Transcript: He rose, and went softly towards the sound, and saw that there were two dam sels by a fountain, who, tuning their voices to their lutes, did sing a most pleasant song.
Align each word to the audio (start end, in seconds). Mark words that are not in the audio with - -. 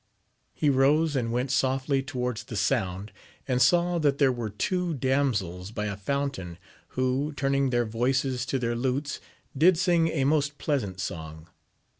He 0.55 0.71
rose, 0.71 1.15
and 1.15 1.31
went 1.31 1.51
softly 1.51 2.01
towards 2.01 2.45
the 2.45 2.55
sound, 2.55 3.11
and 3.47 3.61
saw 3.61 3.99
that 3.99 4.17
there 4.17 4.31
were 4.31 4.49
two 4.49 4.95
dam 4.95 5.31
sels 5.35 5.69
by 5.69 5.85
a 5.85 5.95
fountain, 5.95 6.57
who, 6.97 7.33
tuning 7.33 7.69
their 7.69 7.85
voices 7.85 8.43
to 8.47 8.57
their 8.57 8.75
lutes, 8.75 9.19
did 9.55 9.77
sing 9.77 10.07
a 10.07 10.23
most 10.23 10.57
pleasant 10.57 10.99
song. 10.99 11.49